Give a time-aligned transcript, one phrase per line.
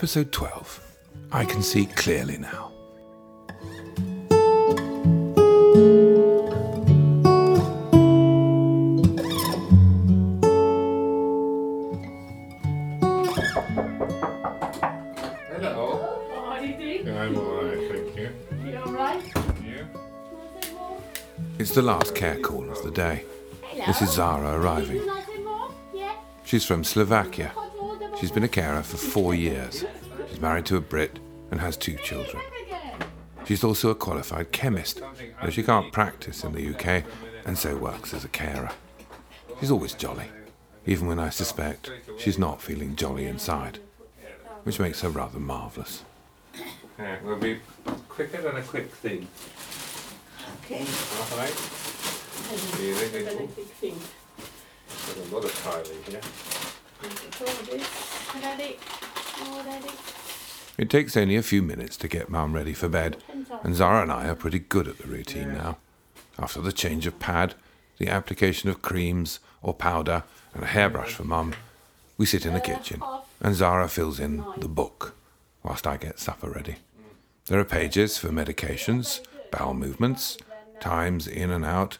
[0.00, 0.96] Episode 12.
[1.30, 2.72] I can see clearly now.
[15.50, 16.16] Hello.
[16.32, 17.06] How are you doing?
[17.14, 18.30] I'm alright, thank you.
[18.64, 19.22] You alright?
[19.62, 19.86] You?
[20.32, 21.02] Nothing more?
[21.58, 23.26] It's the last care call of the day.
[23.60, 23.84] Hello.
[23.84, 25.04] This is Zara arriving.
[25.04, 25.70] Nothing more?
[25.92, 26.14] Yeah.
[26.46, 27.52] She's from Slovakia.
[28.20, 29.84] She's been a carer for four years.
[30.28, 31.18] She's married to a Brit
[31.50, 32.42] and has two children.
[33.46, 35.00] She's also a qualified chemist,
[35.42, 37.04] though she can't practice in the UK
[37.46, 38.70] and so works as a carer.
[39.58, 40.26] She's always jolly,
[40.86, 43.78] even when I suspect she's not feeling jolly inside,
[44.64, 46.04] which makes her rather marvellous.
[46.98, 47.58] Yeah, we'll be
[48.08, 49.26] quicker than a quick thing.
[50.64, 50.84] Okay.
[51.32, 51.56] Alright?
[52.78, 53.46] Really, Very little.
[53.48, 53.98] big thing.
[55.16, 56.20] There's a lot of tiling here.
[57.00, 58.34] Throw this.
[58.42, 58.78] Ready?
[59.46, 59.90] All ready?
[60.76, 63.16] It takes only a few minutes to get Mum ready for bed,
[63.62, 65.78] and Zara and I are pretty good at the routine now.
[66.38, 67.54] After the change of pad,
[67.98, 71.54] the application of creams or powder, and a hairbrush for Mum,
[72.16, 73.02] we sit in the kitchen,
[73.40, 75.14] and Zara fills in the book
[75.62, 76.76] whilst I get supper ready.
[77.46, 79.20] There are pages for medications,
[79.50, 80.38] bowel movements,
[80.80, 81.98] times in and out,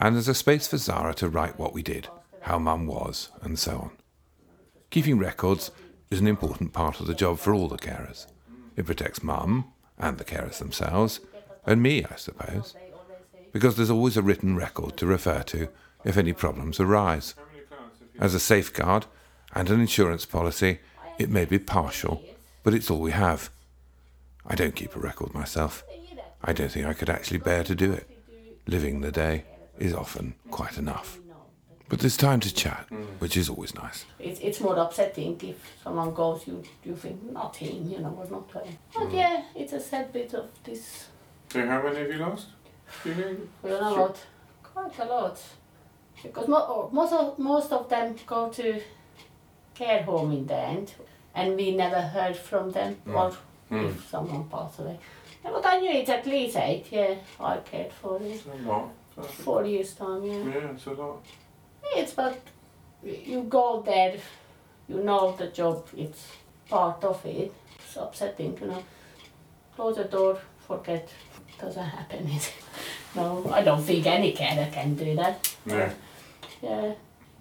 [0.00, 2.08] and there's a space for Zara to write what we did,
[2.42, 3.90] how Mum was, and so on.
[4.92, 5.70] Keeping records
[6.10, 8.26] is an important part of the job for all the carers.
[8.76, 11.18] It protects Mum and the carers themselves,
[11.64, 12.74] and me, I suppose,
[13.54, 15.68] because there's always a written record to refer to
[16.04, 17.34] if any problems arise.
[18.18, 19.06] As a safeguard
[19.54, 20.80] and an insurance policy,
[21.18, 22.22] it may be partial,
[22.62, 23.48] but it's all we have.
[24.44, 25.84] I don't keep a record myself.
[26.44, 28.10] I don't think I could actually bear to do it.
[28.66, 29.44] Living the day
[29.78, 31.18] is often quite enough.
[31.92, 32.86] But there's time to chat,
[33.18, 34.06] which is always nice.
[34.18, 38.26] It's, it's more upsetting if someone goes, you, you think, not him, you know, or
[38.30, 38.64] not her.
[38.94, 39.14] But mm.
[39.14, 41.08] yeah, it's a sad bit of this.
[41.50, 42.46] So how many have you lost?
[43.04, 43.36] Do you know?
[43.62, 44.14] We don't know.
[44.62, 45.38] Quite a lot.
[46.22, 48.80] Because mo- oh, most of, most of them go to
[49.74, 50.94] care home in the end,
[51.34, 53.14] and we never heard from them mm.
[53.14, 53.28] or
[53.70, 54.10] if mm.
[54.10, 54.98] someone passed away.
[55.44, 58.22] Yeah, but I knew it's at least eight, yeah, I cared for it.
[58.22, 58.88] It's a lot.
[59.14, 60.38] That's a- Four years time, yeah.
[60.38, 61.22] Yeah, it's a lot.
[61.84, 62.38] It's but
[63.02, 64.16] you go there,
[64.88, 66.26] you know the job, it's
[66.68, 67.52] part of it.
[67.78, 68.82] It's upsetting, you know.
[69.74, 71.08] Close the door, forget.
[71.60, 72.28] Doesn't happen.
[73.14, 75.54] no, I don't think any carer can do that.
[75.66, 75.92] Yeah.
[76.62, 76.92] Yeah,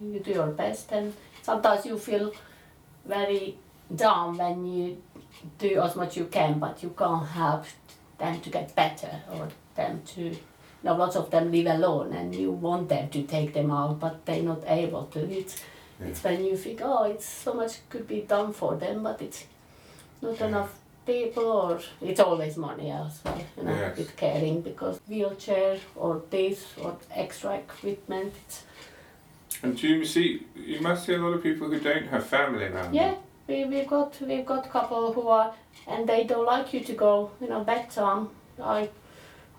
[0.01, 2.33] you do your best, and sometimes you feel
[3.05, 3.57] very
[3.95, 5.01] down when you
[5.57, 7.65] do as much you can, but you can't help
[8.17, 10.35] them to get better or them to.
[10.83, 14.25] Know, lots of them live alone, and you want them to take them out, but
[14.25, 15.19] they're not able to.
[15.31, 15.63] It's
[16.03, 19.45] it's when you think, oh, it's so much could be done for them, but it's
[20.23, 20.73] not enough
[21.05, 23.37] people, or it's always money as well.
[23.57, 23.97] You know, Yes.
[23.97, 28.33] with caring because wheelchair or this or extra equipment.
[28.47, 28.63] It's,
[29.63, 32.65] And do you see, you must see a lot of people who don't have family
[32.65, 33.19] around Yeah, them.
[33.47, 35.53] we we got we've got couple who are
[35.87, 37.29] and they don't like you to go.
[37.39, 38.29] You know, bedtime.
[38.59, 38.89] I.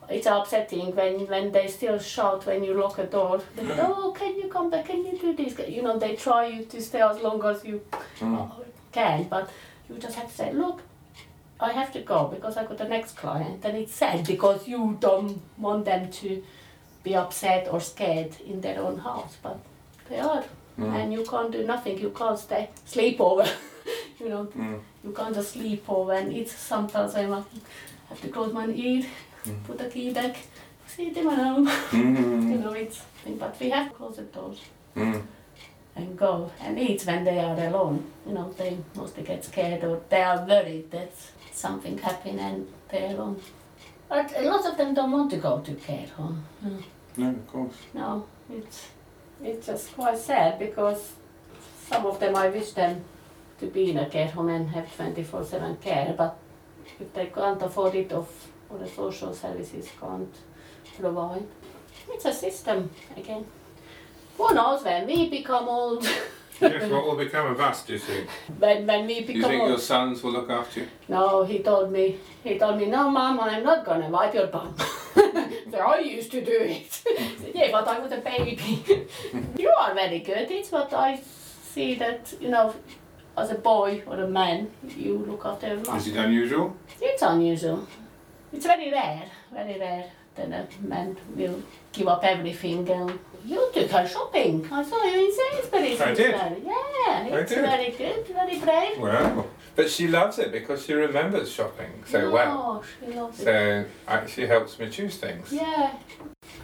[0.09, 3.41] It's upsetting when when they still shout when you lock a door.
[3.57, 4.87] They go, oh, can you come back?
[4.87, 5.59] Can you do this?
[5.69, 8.49] You know, they try you to stay as long as you uh,
[8.91, 9.49] can, but
[9.89, 10.83] you just have to say, look,
[11.61, 14.97] I have to go because I got the next client, and it's sad because you
[15.01, 16.43] don't want them to
[17.05, 19.59] be upset or scared in their own house, but
[20.09, 20.45] they are,
[20.79, 21.99] and you can't do nothing.
[21.99, 23.49] You can't stay sleep over.
[24.21, 24.49] you know,
[25.05, 29.05] you can't just sleep over, and it's sometimes I have to close my ear,
[29.45, 29.65] Mm.
[29.65, 30.37] put the key back,
[30.87, 31.67] see them around.
[31.91, 32.51] Mm.
[32.53, 33.03] you know, it's
[33.39, 34.61] but we have to close the doors
[34.97, 35.23] Mm.
[35.97, 38.05] and go and eat when they are alone.
[38.27, 41.13] You know, they mostly get scared or they are worried that
[41.53, 43.41] something happened and they're alone.
[44.09, 46.45] But a lot of them don't want to go to care home.
[46.61, 46.77] Hmm.
[47.17, 47.77] No, No, of course.
[47.95, 48.87] no it's
[49.43, 51.13] it's just quite sad because
[51.89, 53.05] some of them I wish them
[53.61, 56.37] to be in a care home and have 24/7 care, but
[57.01, 58.27] if they can't afford it or,
[58.73, 60.35] or the social services can't
[60.99, 61.47] provide,
[62.09, 63.45] it's a system again.
[64.39, 66.05] Who knows when we become old?
[66.61, 68.29] yes, what will become of us, do you think?
[68.59, 69.69] when when we Do you think old.
[69.71, 70.87] your sons will look after you?
[71.09, 74.75] No, he told me, he told me, no, mom, I'm not gonna wipe your bum.
[75.15, 76.93] so I used to do it.
[76.93, 78.83] Said, yeah, but I was a baby.
[79.59, 80.51] you are very good.
[80.51, 81.21] It's what I
[81.75, 82.75] see that, you know,
[83.37, 85.97] as a boy or a man, you look after your mom.
[85.97, 86.77] Is it unusual?
[87.01, 87.87] It's unusual.
[88.53, 90.05] It's very rare, very rare
[90.35, 91.63] that a man will
[91.93, 94.67] give up everything and you took her shopping.
[94.71, 96.01] I saw you in Sainsbury's.
[96.01, 96.31] I did.
[96.65, 97.65] Yeah, it's did.
[97.65, 98.99] very good, very brave.
[98.99, 102.83] Well, But she loves it because she remembers shopping so well.
[102.83, 103.45] Oh, she loves it.
[103.45, 105.53] So actually helps me choose things.
[105.53, 105.93] Yeah.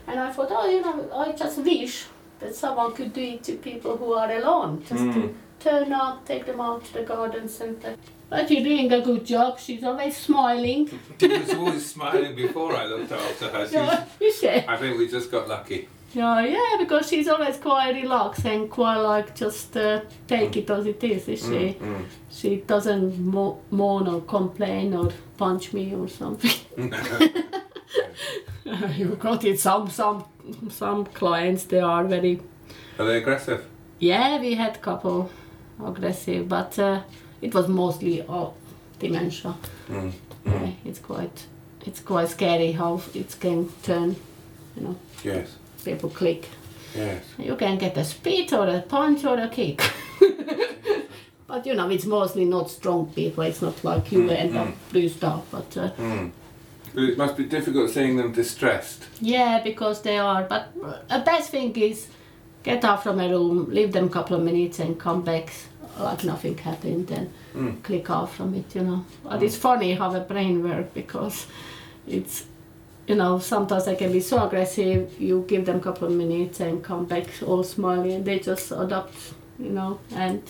[0.06, 2.06] And I thought, oh, you know, I just wish
[2.41, 4.81] that someone could do it to people who are alone.
[4.88, 5.34] Just to Mm.
[5.61, 7.96] turn up, take them out to the garden center.
[8.30, 9.58] But you're doing a good job.
[9.58, 10.90] She's always smiling.
[11.19, 13.64] She was always smiling before I looked after her.
[13.64, 14.64] She's, Yeah, you say.
[14.69, 15.88] I think we just got lucky.
[16.14, 20.86] Yeah, yeah, because she's always quite relaxed and quite like just uh, take it as
[20.86, 21.76] it is, is she?
[21.80, 26.50] Mm, She doesn't mo- moan or complain or punch me or something.
[28.96, 29.60] you got it.
[29.60, 30.24] Some some
[30.70, 32.40] some clients they are very.
[32.98, 33.66] Are they aggressive?
[33.98, 35.31] Yeah, we had couple
[35.84, 37.02] aggressive, but uh,
[37.43, 38.55] it was mostly all
[38.99, 39.55] dementia.
[39.88, 40.12] Mm.
[40.46, 41.46] Yeah, it's quite
[41.87, 44.17] it's quite scary how it can turn.
[44.76, 45.56] You know, Yes.
[45.85, 46.49] people click.
[46.96, 47.23] Yes.
[47.38, 49.82] You can get a spit or a punch or a kick.
[51.46, 53.44] but you know, it's mostly not strong people.
[53.44, 55.46] It's not like you end up bruised up.
[55.50, 56.31] But uh, Mm.
[56.94, 59.05] But it must be difficult seeing them distressed.
[59.20, 60.44] yeah, because they are.
[60.44, 60.73] But
[61.08, 62.06] the best thing is
[62.62, 65.52] get out from a room, leave them a couple of minutes, and come back
[65.98, 67.82] like nothing happened, and Mm.
[67.82, 68.74] click off from it.
[68.74, 69.04] You know.
[69.24, 71.46] But it's funny how the brain works because
[72.06, 72.44] it's.
[73.06, 75.18] You know, sometimes they can be so aggressive.
[75.18, 78.70] You give them a couple of minutes and come back all smiley, and they just
[78.70, 79.14] adopt,
[79.58, 80.42] You know, and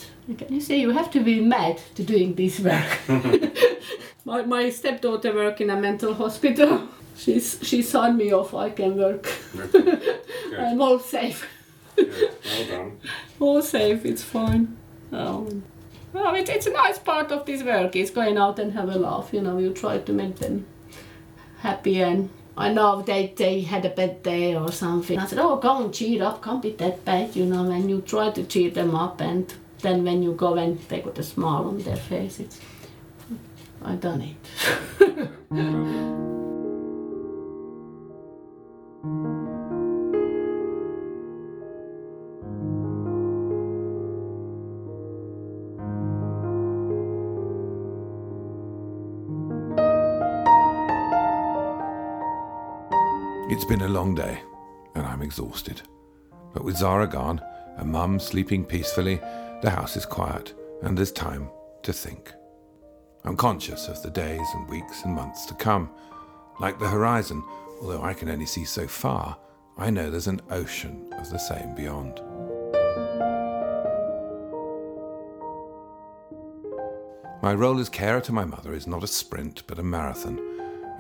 [0.51, 2.99] you say you have to be mad to doing this work?
[4.25, 6.81] my, my stepdaughter work in a mental hospital.
[7.17, 8.53] She's she signed me off.
[8.55, 9.27] I can work.
[10.59, 11.47] I'm all safe.
[11.97, 12.11] Good.
[12.45, 12.93] Well done.
[13.41, 14.05] All safe.
[14.05, 14.77] It's fine.
[15.13, 15.63] Um,
[16.13, 17.97] well, it, it's a nice part of this work.
[17.97, 19.31] Is going out and have a laugh.
[19.33, 20.67] You know, you try to make them
[21.61, 22.31] happy and.
[22.61, 25.17] I know they, they had a bad day or something.
[25.17, 28.01] I said, oh, go and cheer up, can't be that bad, you know, and you
[28.01, 31.67] try to cheer them up and then when you go and they got a smile
[31.67, 32.61] on their face, it's,
[33.85, 36.41] I done it.
[53.59, 54.41] It's been a long day,
[54.95, 55.83] and I'm exhausted.
[56.55, 57.41] But with Zara gone
[57.77, 59.17] and Mum sleeping peacefully,
[59.63, 61.51] the house is quiet, and there's time
[61.83, 62.33] to think.
[63.25, 65.91] I'm conscious of the days and weeks and months to come.
[66.61, 67.43] Like the horizon,
[67.83, 69.37] although I can only see so far,
[69.77, 72.21] I know there's an ocean of the same beyond.
[77.43, 80.39] My role as carer to my mother is not a sprint but a marathon,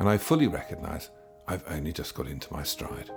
[0.00, 1.10] and I fully recognise
[1.48, 3.10] I've only just got into my stride.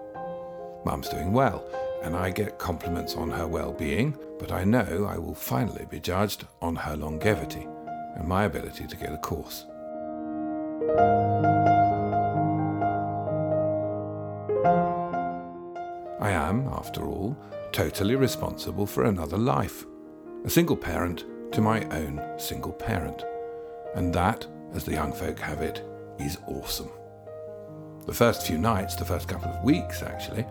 [0.86, 1.66] Mum's doing well,
[2.02, 6.00] and I get compliments on her well being, but I know I will finally be
[6.00, 7.68] judged on her longevity
[8.16, 9.66] and my ability to get a course.
[16.22, 17.38] I am, after all,
[17.74, 19.86] totally responsible for another life,
[20.46, 23.26] a single parent to my own single parent.
[23.94, 25.84] And that, as the young folk have it,
[26.18, 26.92] is awesome.
[28.06, 30.46] The first few nights, the first couple of weeks actually,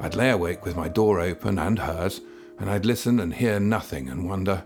[0.00, 2.20] I'd lay awake with my door open and hers,
[2.58, 4.64] and I'd listen and hear nothing and wonder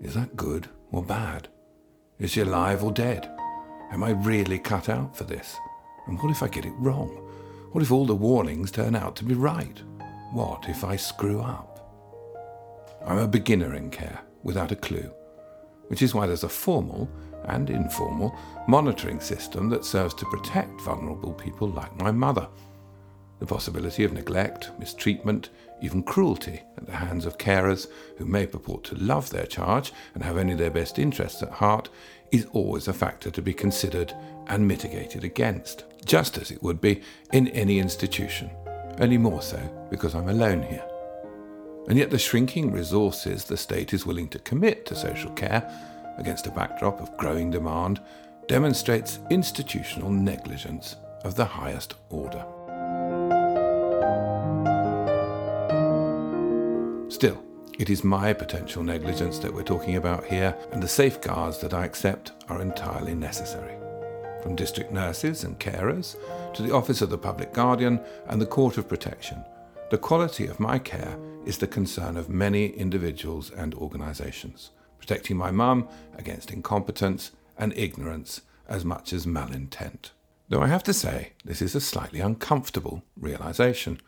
[0.00, 1.48] is that good or bad?
[2.18, 3.30] Is she alive or dead?
[3.90, 5.56] Am I really cut out for this?
[6.06, 7.08] And what if I get it wrong?
[7.72, 9.82] What if all the warnings turn out to be right?
[10.32, 11.70] What if I screw up?
[13.04, 15.10] I'm a beginner in care, without a clue,
[15.88, 17.08] which is why there's a formal
[17.48, 18.36] and informal
[18.66, 22.48] monitoring system that serves to protect vulnerable people like my mother.
[23.40, 25.50] The possibility of neglect, mistreatment,
[25.82, 30.22] even cruelty at the hands of carers who may purport to love their charge and
[30.22, 31.88] have only their best interests at heart
[32.30, 34.14] is always a factor to be considered
[34.46, 38.50] and mitigated against, just as it would be in any institution,
[39.00, 39.58] only more so
[39.90, 40.84] because I'm alone here.
[41.88, 45.70] And yet, the shrinking resources the state is willing to commit to social care
[46.18, 48.00] against a backdrop of growing demand
[48.46, 52.44] demonstrates institutional negligence of the highest order.
[57.08, 57.42] Still,
[57.78, 61.84] it is my potential negligence that we're talking about here, and the safeguards that I
[61.84, 63.76] accept are entirely necessary.
[64.42, 66.16] From district nurses and carers
[66.54, 69.44] to the Office of the Public Guardian and the Court of Protection,
[69.90, 74.70] the quality of my care is the concern of many individuals and organisations,
[75.04, 80.12] protecting my mum against incompetence and ignorance as much as malintent.
[80.48, 84.00] Though I have to say, this is a slightly uncomfortable realisation.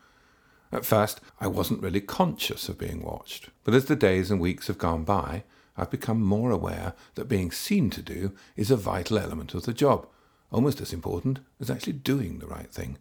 [0.71, 4.65] At first, I wasn't really conscious of being watched, but as the days and weeks
[4.67, 5.43] have gone by,
[5.77, 9.73] I've become more aware that being seen to do is a vital element of the
[9.73, 10.07] job,
[10.51, 12.97] almost as important as actually doing the right thing,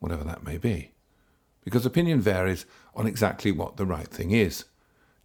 [0.00, 0.90] whatever that may be.
[1.62, 4.64] Because opinion varies on exactly what the right thing is.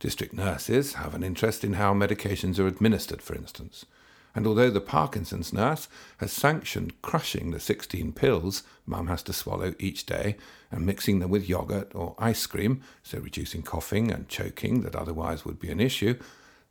[0.01, 3.85] District nurses have an interest in how medications are administered, for instance.
[4.33, 9.75] And although the Parkinson's nurse has sanctioned crushing the 16 pills mum has to swallow
[9.77, 10.37] each day
[10.71, 15.45] and mixing them with yogurt or ice cream, so reducing coughing and choking that otherwise
[15.45, 16.17] would be an issue,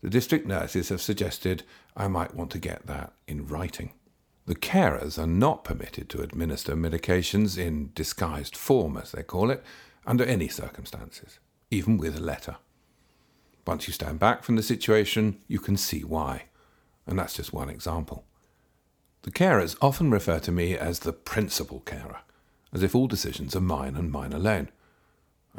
[0.02, 1.62] the district nurses have suggested
[1.96, 3.92] I might want to get that in writing.
[4.46, 9.62] The carers are not permitted to administer medications in disguised form, as they call it,
[10.04, 11.38] under any circumstances,
[11.70, 12.56] even with a letter.
[13.66, 16.44] Once you stand back from the situation, you can see why.
[17.06, 18.24] And that's just one example.
[19.22, 22.20] The carers often refer to me as the principal carer,
[22.72, 24.70] as if all decisions are mine and mine alone.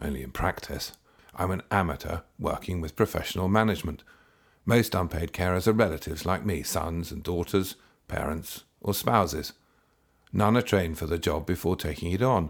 [0.02, 0.94] Only in practice.
[1.36, 4.04] I'm an amateur working with professional management.
[4.66, 7.76] Most unpaid carers are relatives like me, sons and daughters,
[8.08, 9.54] parents, or spouses.
[10.34, 12.50] None are trained for the job before taking it on.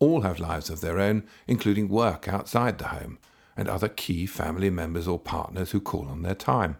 [0.00, 3.18] All have lives of their own, including work outside the home
[3.58, 6.76] and other key family members or partners who call on their time.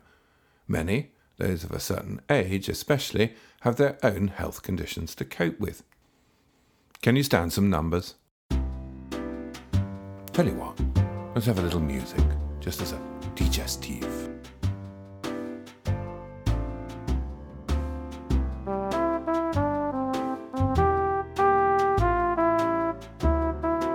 [0.68, 5.82] Many, those of a certain age especially, have their own health conditions to cope with.
[7.02, 8.14] Can you stand some numbers?
[10.32, 10.80] Tell you what,
[11.34, 12.22] let's have a little music,
[12.60, 13.00] just as a
[13.34, 14.04] digestive.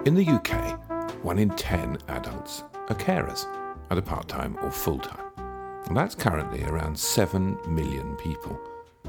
[0.05, 3.45] In the UK, one in ten adults are carers,
[3.89, 5.31] either part time or full time.
[5.85, 8.59] And that's currently around 7 million people,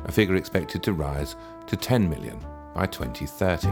[0.04, 2.38] a figure expected to rise to 10 million
[2.74, 3.68] by 2030.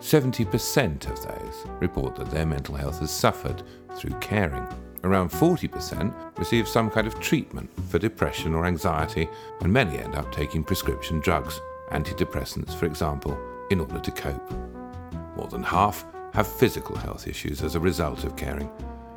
[0.00, 3.62] 70% of those report that their mental health has suffered
[3.96, 4.66] through caring.
[5.02, 9.28] Around 40% receive some kind of treatment for depression or anxiety,
[9.60, 13.36] and many end up taking prescription drugs, antidepressants, for example,
[13.70, 14.52] in order to cope.
[15.36, 16.04] More than half
[16.36, 18.70] have physical health issues as a result of caring,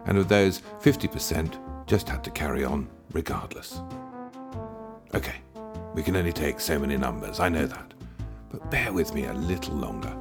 [0.06, 3.82] and of those, 50% just had to carry on regardless.
[5.14, 5.36] Okay,
[5.94, 7.94] we can only take so many numbers, I know that,
[8.50, 10.16] but bear with me a little longer,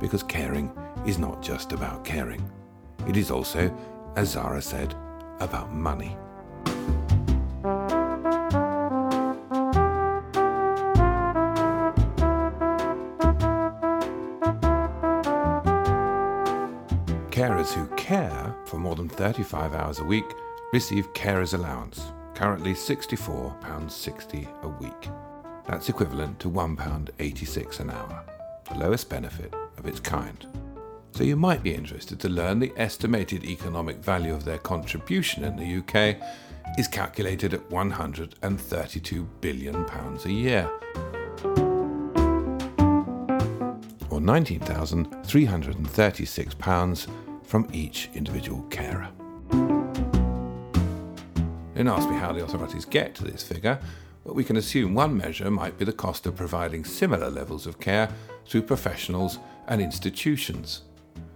[0.00, 0.72] because caring
[1.04, 2.50] is not just about caring.
[3.06, 3.70] It is also,
[4.16, 4.94] as Zara said,
[5.40, 6.16] about money.
[17.38, 20.24] Carers who care for more than 35 hours a week
[20.72, 25.08] receive carer's allowance, currently £64.60 a week.
[25.64, 28.24] That's equivalent to £1.86 an hour,
[28.68, 30.48] the lowest benefit of its kind.
[31.12, 35.54] So you might be interested to learn the estimated economic value of their contribution in
[35.54, 36.16] the UK
[36.76, 40.68] is calculated at £132 billion a year.
[44.10, 46.58] Or £19,336
[47.48, 49.08] from each individual carer.
[51.74, 53.80] Don't ask me how the authorities get to this figure,
[54.22, 57.80] but we can assume one measure might be the cost of providing similar levels of
[57.80, 58.10] care
[58.44, 60.82] through professionals and institutions.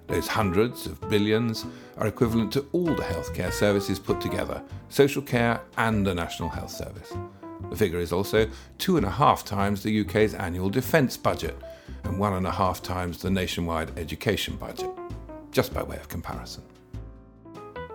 [0.09, 1.65] Those hundreds of billions
[1.97, 6.73] are equivalent to all the healthcare services put together, social care and the National Health
[6.73, 7.15] Service.
[7.71, 11.57] The figure is also two and a half times the UK's annual defence budget
[12.05, 14.91] and one and a half times the nationwide education budget,
[15.53, 16.65] just by way of comparison.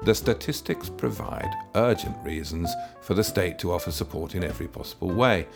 [0.03, 5.47] The statistics provide urgent reasons for the state to offer support in every possible way,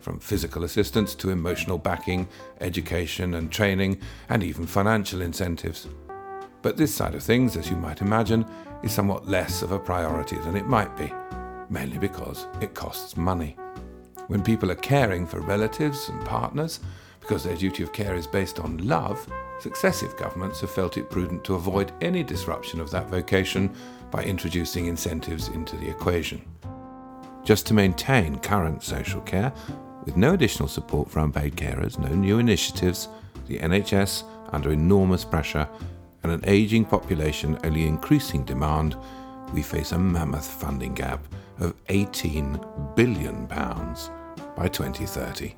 [0.00, 2.28] from physical assistance to emotional backing,
[2.60, 5.88] education and training, and even financial incentives.
[6.62, 8.46] But this side of things, as you might imagine,
[8.82, 11.12] is somewhat less of a priority than it might be,
[11.68, 13.56] mainly because it costs money.
[14.28, 16.80] When people are caring for relatives and partners,
[17.28, 19.30] because their duty of care is based on love,
[19.60, 23.70] successive governments have felt it prudent to avoid any disruption of that vocation
[24.10, 26.40] by introducing incentives into the equation.
[27.44, 29.52] Just to maintain current social care,
[30.06, 33.08] with no additional support for unpaid carers, no new initiatives,
[33.46, 35.68] the NHS under enormous pressure,
[36.22, 38.96] and an ageing population only increasing demand,
[39.52, 41.22] we face a mammoth funding gap
[41.58, 42.58] of 18
[42.96, 44.10] billion pounds
[44.56, 45.54] by 2030.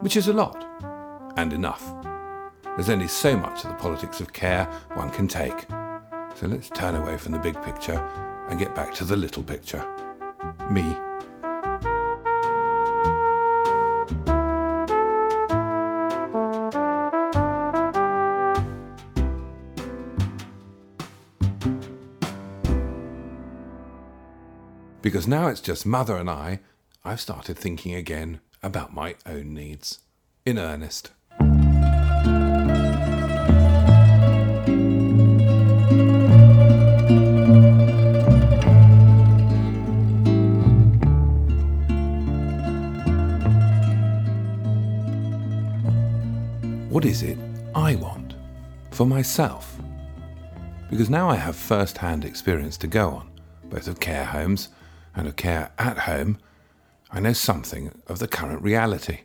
[0.00, 0.64] Which is a lot,
[1.36, 1.94] and enough.
[2.76, 5.66] There's only so much of the politics of care one can take.
[6.34, 7.98] So let's turn away from the big picture
[8.48, 9.84] and get back to the little picture.
[10.70, 10.96] Me.
[25.00, 26.60] Because now it's just Mother and I,
[27.04, 30.00] I've started thinking again about my own needs.
[30.46, 31.10] In earnest.
[46.88, 47.38] What is it
[47.74, 48.34] I want
[48.92, 49.76] for myself?
[50.90, 53.30] Because now I have first hand experience to go on,
[53.64, 54.68] both of care homes
[55.14, 56.38] and of care at home,
[57.14, 59.20] I know something of the current reality.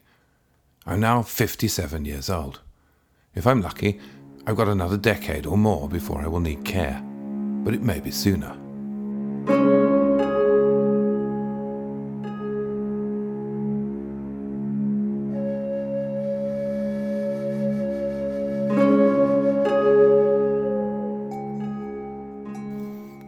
[0.86, 2.60] I'm now 57 years old.
[3.34, 4.00] If I'm lucky,
[4.46, 7.02] I've got another decade or more before I will need care,
[7.64, 8.56] but it may be sooner.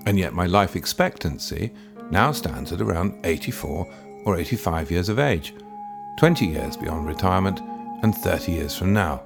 [0.06, 1.72] And yet my life expectancy
[2.12, 3.92] now stands at around 84
[4.26, 5.54] or 85 years of age,
[6.18, 7.60] 20 years beyond retirement
[8.04, 9.24] and 30 years from now,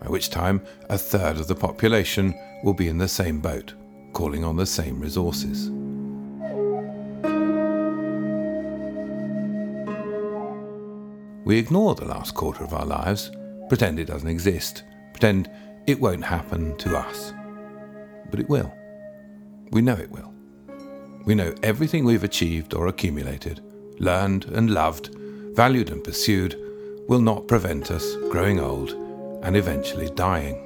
[0.00, 3.74] by which time a third of the population will be in the same boat,
[4.12, 5.70] calling on the same resources.
[11.44, 13.30] We ignore the last quarter of our lives,
[13.68, 15.50] pretend it doesn't exist, pretend
[15.86, 17.32] it won't happen to us.
[18.30, 18.70] But it will.
[19.70, 20.34] We know it will.
[21.24, 23.62] We know everything we've achieved or accumulated,
[24.00, 25.10] learned and loved,
[25.54, 26.56] valued and pursued,
[27.08, 28.90] will not prevent us growing old
[29.42, 30.64] and eventually dying.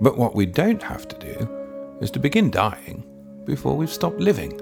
[0.00, 3.04] But what we don't have to do is to begin dying
[3.44, 4.58] before we've stopped living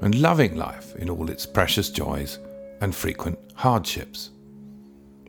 [0.00, 2.38] and loving life in all its precious joys
[2.80, 4.30] and frequent hardships.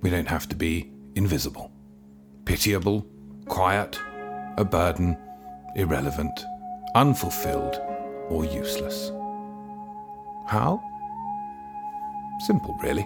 [0.01, 1.71] We don't have to be invisible,
[2.45, 3.05] pitiable,
[3.47, 3.99] quiet,
[4.57, 5.17] a burden,
[5.75, 6.45] irrelevant,
[6.95, 7.81] unfulfilled,
[8.29, 9.11] or useless.
[10.47, 10.81] How?
[12.45, 13.05] Simple, really.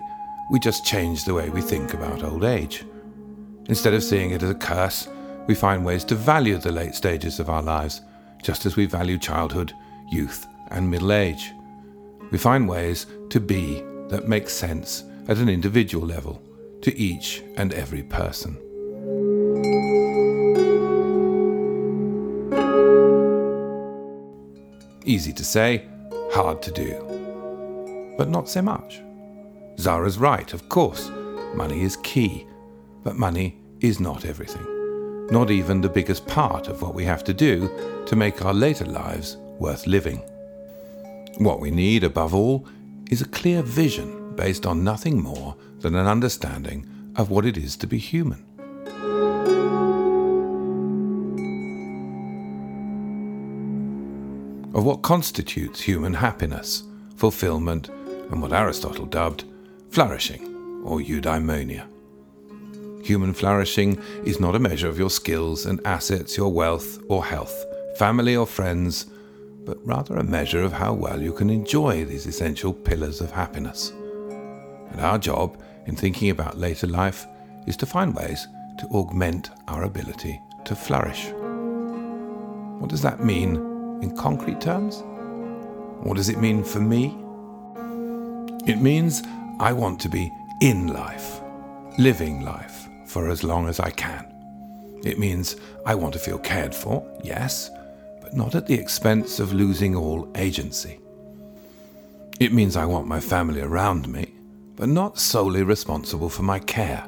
[0.52, 2.86] We just change the way we think about old age.
[3.68, 5.08] Instead of seeing it as a curse,
[5.48, 8.02] we find ways to value the late stages of our lives,
[8.42, 9.74] just as we value childhood,
[10.12, 11.52] youth, and middle age.
[12.32, 16.42] We find ways to be that make sense at an individual level
[16.86, 18.56] to each and every person.
[25.04, 25.88] Easy to say,
[26.32, 28.14] hard to do.
[28.20, 29.02] But not so much.
[29.80, 31.10] Zara's right, of course.
[31.56, 32.46] Money is key.
[33.04, 34.68] But money is not everything.
[35.32, 37.68] Not even the biggest part of what we have to do
[38.06, 40.20] to make our later lives worth living.
[41.40, 42.68] What we need, above all,
[43.10, 47.76] is a clear vision based on nothing more than an understanding of what it is
[47.78, 48.44] to be human.
[54.74, 56.84] Of what constitutes human happiness,
[57.16, 57.90] fulfillment,
[58.32, 59.46] and what Aristotle dubbed
[59.90, 61.88] flourishing or eudaimonia.
[63.06, 67.66] Human flourishing is not a measure of your skills and assets, your wealth or health,
[67.98, 69.06] family or friends,
[69.64, 73.94] but rather a measure of how well you can enjoy these essential pillars of happiness.
[74.96, 77.28] And our job in thinking about later life
[77.68, 81.26] is to find ways to augment our ability to flourish.
[82.80, 83.58] What does that mean
[84.02, 85.04] in concrete terms?
[86.02, 87.08] What does it mean for me?
[88.66, 89.22] It means
[89.60, 90.32] I want to be
[90.62, 91.42] in life,
[91.98, 94.26] living life for as long as I can.
[95.04, 97.70] It means I want to feel cared for, yes,
[98.22, 101.00] but not at the expense of losing all agency.
[102.40, 104.35] It means I want my family around me,
[104.76, 107.08] but not solely responsible for my care.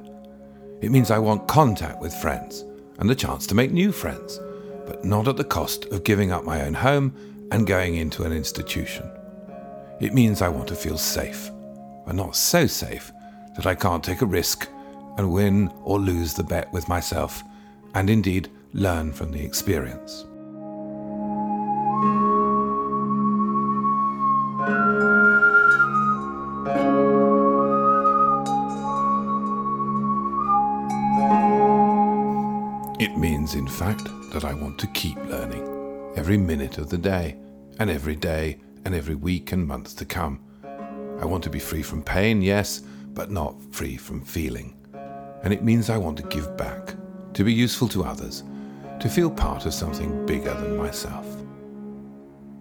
[0.82, 2.64] It means I want contact with friends
[3.00, 4.40] and the chance to make new friends,
[4.86, 7.14] but not at the cost of giving up my own home
[7.52, 9.10] and going into an institution.
[10.00, 11.50] It means I want to feel safe,
[12.06, 13.12] but not so safe
[13.56, 14.70] that I can't take a risk
[15.18, 17.44] and win or lose the bet with myself,
[17.96, 20.27] and indeed learn from the experience.
[33.48, 35.64] Means, in fact, that I want to keep learning
[36.18, 37.38] every minute of the day,
[37.80, 40.42] and every day, and every week and month to come.
[41.22, 42.82] I want to be free from pain, yes,
[43.14, 44.76] but not free from feeling.
[45.44, 46.96] And it means I want to give back,
[47.36, 48.44] to be useful to others,
[49.00, 51.26] to feel part of something bigger than myself.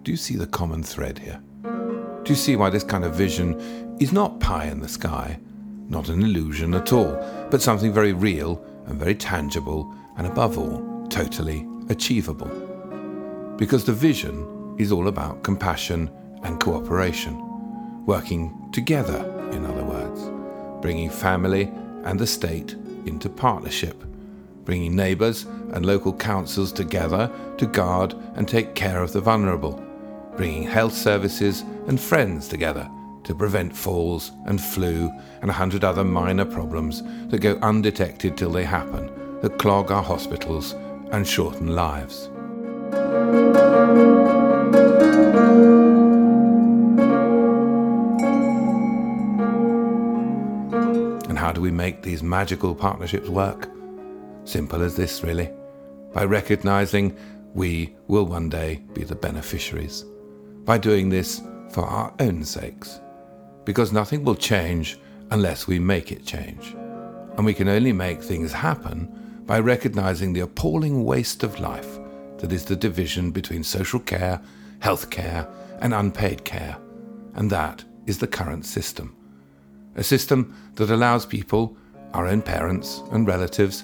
[0.03, 1.41] Do you see the common thread here?
[1.63, 5.37] Do you see why this kind of vision is not pie in the sky,
[5.89, 7.11] not an illusion at all,
[7.51, 12.49] but something very real and very tangible, and above all, totally achievable.
[13.57, 16.11] Because the vision is all about compassion
[16.43, 17.35] and cooperation,
[18.05, 19.19] working together,
[19.51, 20.29] in other words,
[20.81, 21.71] bringing family
[22.03, 22.75] and the state
[23.05, 24.03] into partnership,
[24.63, 29.83] bringing neighbours and local councils together to guard and take care of the vulnerable,
[30.35, 32.89] bringing health services and friends together
[33.23, 38.51] to prevent falls and flu and a hundred other minor problems that go undetected till
[38.51, 39.09] they happen,
[39.41, 40.73] that clog our hospitals
[41.11, 42.29] and shorten lives.
[51.29, 53.69] And how do we make these magical partnerships work?
[54.45, 55.49] Simple as this, really.
[56.13, 57.15] By recognizing
[57.53, 60.05] we will one day be the beneficiaries.
[60.65, 62.99] By doing this for our own sakes.
[63.65, 64.99] Because nothing will change
[65.31, 66.75] unless we make it change.
[67.35, 71.97] And we can only make things happen by recognizing the appalling waste of life
[72.37, 74.39] that is the division between social care,
[74.79, 75.47] health care,
[75.79, 76.77] and unpaid care.
[77.33, 79.15] And that is the current system.
[79.95, 81.75] A system that allows people,
[82.13, 83.83] our own parents and relatives,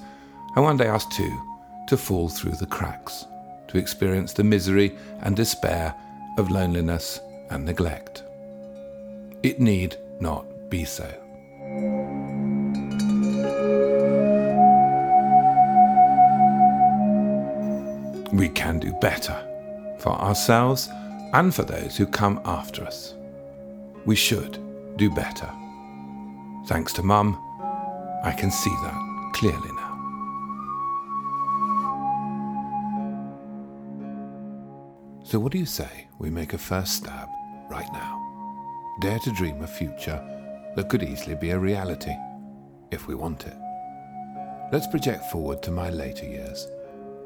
[0.55, 1.41] and one day us too,
[1.87, 3.25] to fall through the cracks,
[3.69, 5.95] to experience the misery and despair
[6.37, 8.23] of loneliness and neglect.
[9.43, 12.22] It need not be so.
[18.33, 19.37] We can do better
[19.99, 20.89] for ourselves
[21.33, 23.13] and for those who come after us.
[24.07, 24.57] We should
[24.97, 25.47] do better.
[26.65, 27.37] Thanks to Mum,
[28.23, 29.93] I can see that clearly now.
[35.23, 37.29] So, what do you say we make a first stab
[37.69, 38.19] right now?
[39.01, 40.19] Dare to dream a future
[40.75, 42.15] that could easily be a reality
[42.89, 43.57] if we want it.
[44.71, 46.67] Let's project forward to my later years,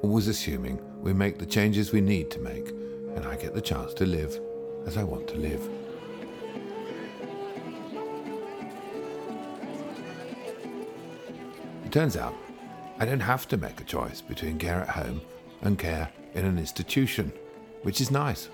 [0.02, 2.70] always assuming we make the changes we need to make
[3.16, 4.40] and I get the chance to live
[4.86, 5.68] as I want to live.
[11.84, 12.36] It turns out
[13.00, 15.22] I don't have to make a choice between care at home
[15.62, 17.32] and care in an institution,
[17.84, 18.50] which is nice.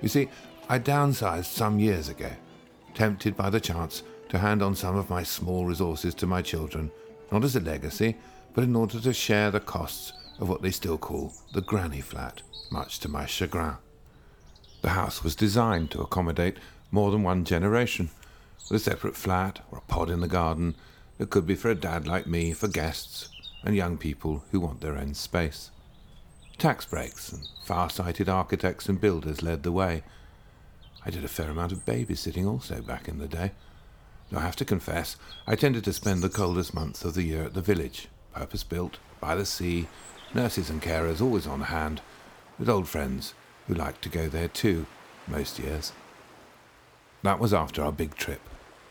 [0.00, 0.28] You see,
[0.68, 2.30] I downsized some years ago,
[2.94, 6.90] tempted by the chance to hand on some of my small resources to my children,
[7.30, 8.16] not as a legacy,
[8.54, 12.42] but in order to share the costs of what they still call the granny flat,
[12.70, 13.76] much to my chagrin.
[14.82, 16.58] The house was designed to accommodate
[16.90, 18.10] more than one generation,
[18.70, 20.74] with a separate flat or a pod in the garden
[21.18, 23.28] that could be for a dad like me, for guests,
[23.62, 25.70] and young people who want their own space.
[26.58, 30.02] Tax breaks and far sighted architects and builders led the way.
[31.04, 33.52] I did a fair amount of babysitting also back in the day.
[34.30, 35.16] Though I have to confess,
[35.46, 38.98] I tended to spend the coldest months of the year at the village, purpose built,
[39.20, 39.88] by the sea,
[40.34, 42.00] nurses and carers always on hand,
[42.58, 43.34] with old friends
[43.66, 44.86] who liked to go there too,
[45.26, 45.92] most years.
[47.22, 48.40] That was after our big trip.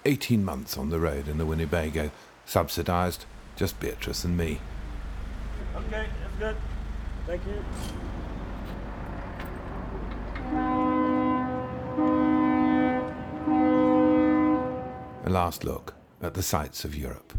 [0.06, 2.12] 18 months on the road in the Winnebago,
[2.45, 3.25] subsidised,
[3.56, 4.60] just Beatrice and me.
[5.75, 6.56] Okay, that's good.
[7.27, 7.63] Thank you.
[15.25, 17.34] A last look at the sights of Europe.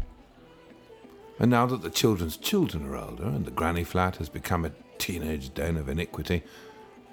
[1.39, 4.71] And now that the children's children are older and the granny flat has become a
[4.97, 6.43] teenage den of iniquity,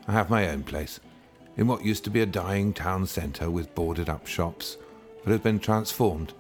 [0.07, 1.01] I have my own place,
[1.57, 4.77] in what used to be a dying town centre with boarded up shops,
[5.25, 6.33] but has been transformed,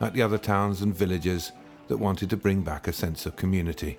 [0.00, 1.52] like the other towns and villages
[1.88, 3.98] that wanted to bring back a sense of community.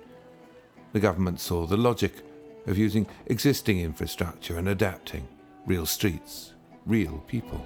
[0.92, 2.22] The government saw the logic
[2.66, 5.26] of using existing infrastructure and adapting
[5.66, 6.52] real streets,
[6.86, 7.64] real people.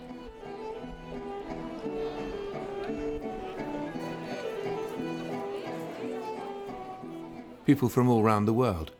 [7.74, 8.92] People from all round the world.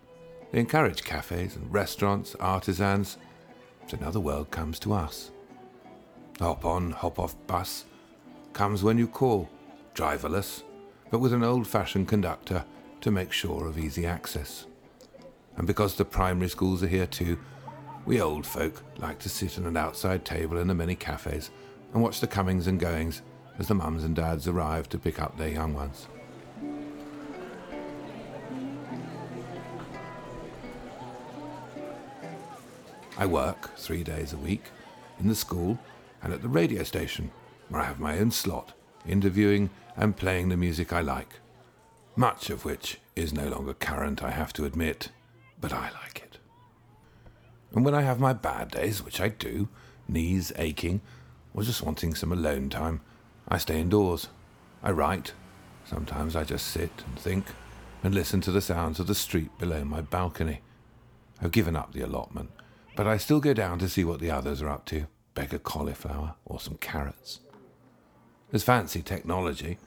[0.51, 3.19] They encourage cafes and restaurants, artisans.
[3.87, 5.31] So now the world comes to us.
[6.41, 7.85] Hop on, hop off bus
[8.53, 9.49] comes when you call,
[9.95, 10.65] driverless,
[11.09, 12.65] but with an old fashioned conductor
[13.01, 14.67] to make sure of easy access.
[15.57, 17.39] And because the primary schools are here too,
[18.05, 21.53] we old folk like to sit on an outside table in the many cafes
[21.93, 23.23] and watch the comings and goings
[23.57, 26.09] as the mums and dads arrive to pick up their young ones.
[33.17, 34.65] I work three days a week
[35.21, 35.79] in the school
[36.23, 37.31] and at the radio station,
[37.69, 38.73] where I have my own slot,
[39.07, 41.39] interviewing and playing the music I like.
[42.17, 45.11] Much of which is no longer current, I have to admit,
[45.61, 46.39] but I like it.
[47.73, 49.69] And when I have my bad days, which I do,
[50.09, 51.01] knees aching,
[51.55, 53.01] or just wanting some alone time,
[53.47, 54.29] I stay indoors,
[54.83, 55.35] I write.
[55.85, 57.47] Sometimes I just sit and think
[58.03, 60.63] and listen to the sounds of the street below my balcony.
[61.41, 62.51] I've given up the allotment,
[62.97, 65.59] but I still go down to see what the others are up to, beg a
[65.59, 67.41] cauliflower or some carrots.
[68.51, 69.79] There's fancy technology.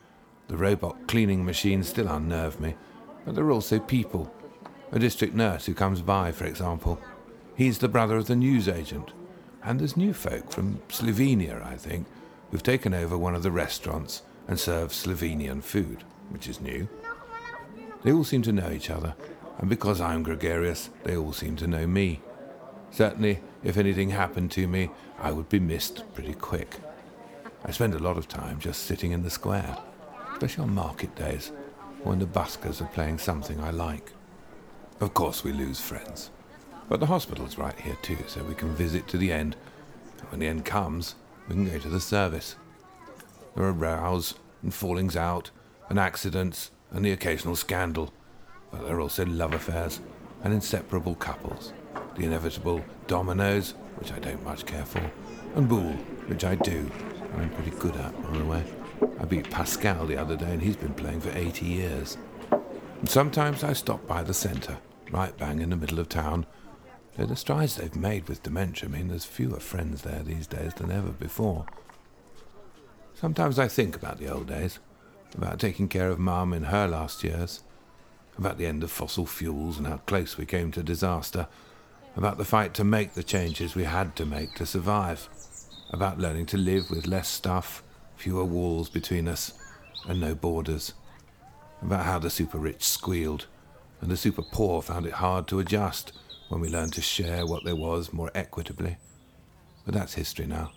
[0.47, 2.75] The robot cleaning machines still unnerve me,
[3.25, 4.33] but there are also people.
[4.91, 6.99] A district nurse who comes by, for example.
[7.55, 9.11] He's the brother of the newsagent.
[9.63, 12.07] And there's new folk from Slovenia, I think,
[12.51, 16.87] who've taken over one of the restaurants and serve Slovenian food, which is new.
[18.03, 19.15] They all seem to know each other,
[19.57, 22.21] and because I'm gregarious, they all seem to know me.
[22.91, 26.77] Certainly, if anything happened to me, I would be missed pretty quick.
[27.65, 29.77] I spend a lot of time just sitting in the square,
[30.31, 31.51] especially on market days,
[32.03, 34.13] when the buskers are playing something I like.
[34.99, 36.31] Of course, we lose friends.
[36.89, 39.55] But the hospital's right here too, so we can visit to the end.
[40.29, 41.15] When the end comes,
[41.47, 42.55] we can go to the service.
[43.55, 45.51] There are rows and fallings out
[45.89, 48.13] and accidents and the occasional scandal,
[48.71, 49.99] but there are also love affairs
[50.43, 51.73] and inseparable couples.
[52.17, 55.11] The inevitable dominoes, which I don't much care for,
[55.55, 55.93] and boule,
[56.27, 56.89] which I do,
[57.37, 58.63] I'm pretty good at, by the way.
[59.19, 62.17] I beat Pascal the other day, and he's been playing for 80 years.
[62.51, 64.77] And sometimes I stop by the centre,
[65.11, 66.47] right bang in the middle of town.
[67.15, 70.91] Though the strides they've made with dementia mean there's fewer friends there these days than
[70.91, 71.65] ever before.
[73.13, 74.79] Sometimes I think about the old days,
[75.35, 77.63] about taking care of Mum in her last years,
[78.37, 81.47] about the end of fossil fuels and how close we came to disaster,
[82.17, 85.29] about the fight to make the changes we had to make to survive,
[85.91, 87.83] about learning to live with less stuff,
[88.15, 89.53] fewer walls between us,
[90.09, 90.93] and no borders,
[91.81, 93.45] about how the super rich squealed
[94.01, 96.11] and the super poor found it hard to adjust
[96.49, 98.97] when we learned to share what there was more equitably.
[99.85, 100.71] But that's history now.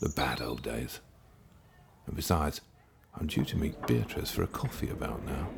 [0.00, 1.00] The bad old days.
[2.06, 2.60] And besides,
[3.18, 5.48] I'm due to meet Beatrice for a coffee about now.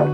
[0.00, 0.06] So,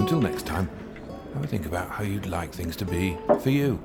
[0.00, 0.68] until next time,
[1.34, 3.78] have a think about how you'd like things to be for you.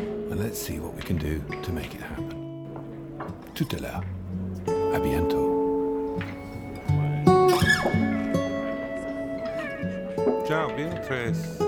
[0.00, 2.38] And let's see what we can do to make it happen.
[3.80, 4.02] L'heure.
[4.94, 6.18] À bientôt.
[10.48, 11.58] Ciao Beatrice.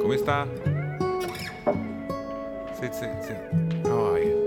[0.00, 0.77] Come sta?
[2.80, 3.36] Sit, sit, sit.
[3.86, 4.38] How are you?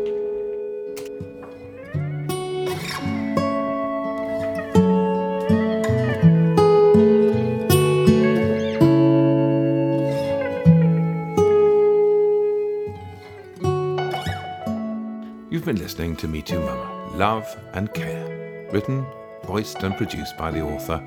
[15.49, 19.05] You've been listening to Me Too Mama, Love and Care, written,
[19.43, 20.99] voiced, and produced by the author,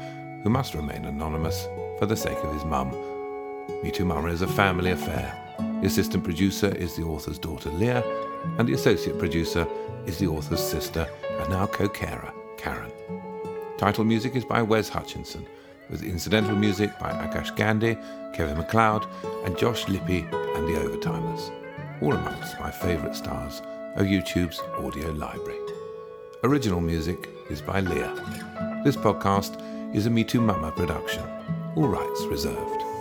[0.42, 1.66] who must remain anonymous
[1.98, 2.90] for the sake of his mum.
[3.82, 5.43] Me Too Mama is a family affair.
[5.84, 8.02] The assistant producer is the author's daughter Leah,
[8.56, 9.68] and the associate producer
[10.06, 11.06] is the author's sister
[11.38, 12.90] and now co-carer, Karen.
[13.76, 15.46] Title music is by Wes Hutchinson,
[15.90, 17.98] with incidental music by Akash Gandhi,
[18.32, 19.06] Kevin MacLeod,
[19.44, 21.52] and Josh Lippi and the Overtimers,
[22.00, 23.60] all amongst my favourite stars
[23.96, 25.60] of YouTube's audio library.
[26.44, 28.80] Original music is by Leah.
[28.86, 29.60] This podcast
[29.94, 31.24] is a Me Too Mama production,
[31.76, 32.93] all rights reserved.